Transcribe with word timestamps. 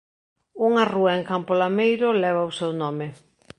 Unha 0.67 0.83
rúa 0.93 1.11
en 1.17 1.23
Campo 1.31 1.51
Lameiro 1.61 2.07
leva 2.23 2.49
o 2.49 2.55
seu 2.59 2.71
nome. 2.83 3.07